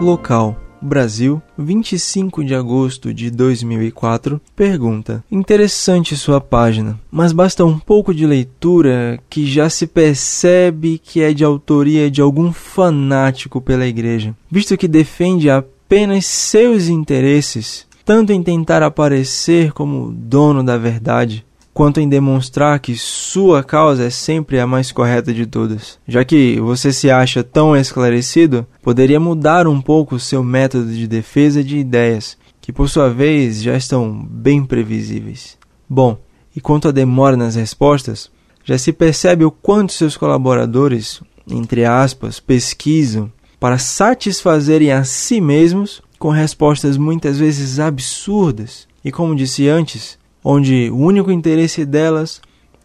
local, 0.00 0.56
Brasil, 0.80 1.42
25 1.56 2.44
de 2.44 2.54
agosto 2.54 3.12
de 3.12 3.30
2004, 3.30 4.40
pergunta: 4.54 5.24
Interessante 5.30 6.16
sua 6.16 6.40
página, 6.40 6.98
mas 7.10 7.32
basta 7.32 7.64
um 7.64 7.78
pouco 7.78 8.14
de 8.14 8.26
leitura 8.26 9.18
que 9.28 9.44
já 9.46 9.68
se 9.68 9.86
percebe 9.86 10.98
que 10.98 11.20
é 11.20 11.32
de 11.32 11.44
autoria 11.44 12.10
de 12.10 12.20
algum 12.20 12.52
fanático 12.52 13.60
pela 13.60 13.86
igreja, 13.86 14.34
visto 14.50 14.76
que 14.76 14.86
defende 14.86 15.50
apenas 15.50 16.26
seus 16.26 16.88
interesses, 16.88 17.86
tanto 18.04 18.32
em 18.32 18.42
tentar 18.42 18.82
aparecer 18.82 19.72
como 19.72 20.12
dono 20.12 20.62
da 20.62 20.76
verdade, 20.76 21.44
quanto 21.78 22.00
em 22.00 22.08
demonstrar 22.08 22.80
que 22.80 22.96
sua 22.96 23.62
causa 23.62 24.06
é 24.06 24.10
sempre 24.10 24.58
a 24.58 24.66
mais 24.66 24.90
correta 24.90 25.32
de 25.32 25.46
todas. 25.46 25.96
Já 26.08 26.24
que 26.24 26.58
você 26.58 26.92
se 26.92 27.08
acha 27.08 27.44
tão 27.44 27.76
esclarecido, 27.76 28.66
poderia 28.82 29.20
mudar 29.20 29.68
um 29.68 29.80
pouco 29.80 30.18
seu 30.18 30.42
método 30.42 30.92
de 30.92 31.06
defesa 31.06 31.62
de 31.62 31.78
ideias, 31.78 32.36
que 32.60 32.72
por 32.72 32.88
sua 32.88 33.08
vez 33.08 33.62
já 33.62 33.76
estão 33.76 34.26
bem 34.28 34.64
previsíveis. 34.64 35.56
Bom, 35.88 36.18
e 36.56 36.60
quanto 36.60 36.88
à 36.88 36.90
demora 36.90 37.36
nas 37.36 37.54
respostas, 37.54 38.28
já 38.64 38.76
se 38.76 38.92
percebe 38.92 39.44
o 39.44 39.50
quanto 39.52 39.92
seus 39.92 40.16
colaboradores, 40.16 41.22
entre 41.48 41.84
aspas, 41.84 42.40
pesquisam 42.40 43.30
para 43.60 43.78
satisfazerem 43.78 44.90
a 44.90 45.04
si 45.04 45.40
mesmos 45.40 46.02
com 46.18 46.30
respostas 46.30 46.96
muitas 46.96 47.38
vezes 47.38 47.78
absurdas. 47.78 48.88
E 49.04 49.12
como 49.12 49.36
disse 49.36 49.68
antes, 49.68 50.18
onde 50.44 50.90
o 50.90 50.96
único 50.96 51.30
interesse 51.30 51.84
delas 51.84 52.40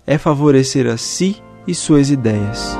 é 0.05 0.17
favorecer 0.17 0.87
a 0.87 0.97
si 0.97 1.37
e 1.67 1.73
suas 1.73 2.09
ideias. 2.09 2.77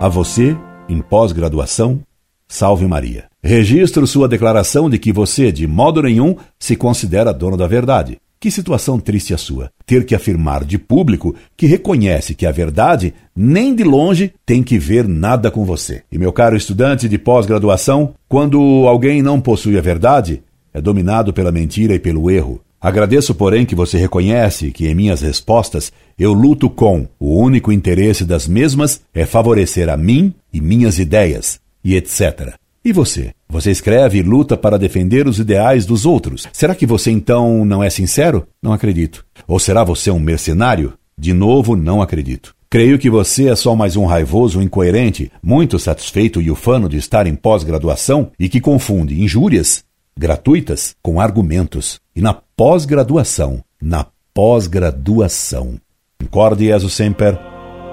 A 0.00 0.08
você, 0.08 0.56
em 0.88 1.00
pós-graduação, 1.00 2.00
salve 2.46 2.86
Maria. 2.86 3.24
Registro 3.42 4.06
sua 4.06 4.28
declaração 4.28 4.88
de 4.88 4.98
que 4.98 5.12
você, 5.12 5.50
de 5.50 5.66
modo 5.66 6.02
nenhum, 6.02 6.36
se 6.58 6.76
considera 6.76 7.32
dono 7.32 7.56
da 7.56 7.66
verdade. 7.66 8.18
Que 8.40 8.52
situação 8.52 9.00
triste 9.00 9.34
a 9.34 9.36
sua, 9.36 9.70
ter 9.84 10.06
que 10.06 10.14
afirmar 10.14 10.64
de 10.64 10.78
público 10.78 11.34
que 11.56 11.66
reconhece 11.66 12.36
que 12.36 12.46
a 12.46 12.52
verdade, 12.52 13.12
nem 13.34 13.74
de 13.74 13.82
longe, 13.82 14.32
tem 14.46 14.62
que 14.62 14.78
ver 14.78 15.08
nada 15.08 15.50
com 15.50 15.64
você. 15.64 16.02
E 16.12 16.16
meu 16.16 16.32
caro 16.32 16.56
estudante 16.56 17.08
de 17.08 17.18
pós-graduação, 17.18 18.14
quando 18.28 18.60
alguém 18.86 19.22
não 19.22 19.40
possui 19.40 19.76
a 19.76 19.80
verdade, 19.80 20.44
é 20.78 20.80
dominado 20.80 21.32
pela 21.32 21.52
mentira 21.52 21.94
e 21.94 21.98
pelo 21.98 22.30
erro. 22.30 22.60
Agradeço, 22.80 23.34
porém, 23.34 23.66
que 23.66 23.74
você 23.74 23.98
reconhece 23.98 24.70
que 24.70 24.86
em 24.86 24.94
minhas 24.94 25.20
respostas 25.20 25.92
eu 26.16 26.32
luto 26.32 26.70
com 26.70 27.08
o 27.18 27.36
único 27.36 27.72
interesse 27.72 28.24
das 28.24 28.46
mesmas 28.46 29.00
é 29.12 29.26
favorecer 29.26 29.88
a 29.88 29.96
mim 29.96 30.32
e 30.52 30.60
minhas 30.60 30.98
ideias, 30.98 31.60
e 31.84 31.96
etc. 31.96 32.54
E 32.84 32.92
você? 32.92 33.32
Você 33.48 33.72
escreve 33.72 34.18
e 34.18 34.22
luta 34.22 34.56
para 34.56 34.78
defender 34.78 35.26
os 35.26 35.40
ideais 35.40 35.84
dos 35.84 36.06
outros. 36.06 36.46
Será 36.52 36.74
que 36.74 36.86
você 36.86 37.10
então 37.10 37.64
não 37.64 37.82
é 37.82 37.90
sincero? 37.90 38.46
Não 38.62 38.72
acredito. 38.72 39.24
Ou 39.46 39.58
será 39.58 39.82
você 39.82 40.10
um 40.10 40.20
mercenário? 40.20 40.92
De 41.18 41.32
novo, 41.32 41.74
não 41.74 42.00
acredito. 42.00 42.54
Creio 42.70 42.98
que 42.98 43.10
você 43.10 43.48
é 43.48 43.56
só 43.56 43.74
mais 43.74 43.96
um 43.96 44.04
raivoso 44.04 44.62
incoerente, 44.62 45.32
muito 45.42 45.78
satisfeito 45.78 46.40
e 46.40 46.50
ufano 46.50 46.88
de 46.88 46.98
estar 46.98 47.26
em 47.26 47.34
pós-graduação 47.34 48.30
e 48.38 48.48
que 48.48 48.60
confunde 48.60 49.20
injúrias 49.20 49.82
gratuitas 50.18 50.96
com 51.00 51.20
argumentos. 51.20 52.00
E 52.14 52.20
na 52.20 52.34
pós-graduação, 52.34 53.62
na 53.80 54.06
pós-graduação. 54.34 55.80
Incorde 56.20 56.66
Jesus 56.66 56.92
Semper, 56.94 57.38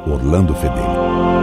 Orlando 0.07 0.55
Fedeli. 0.55 1.34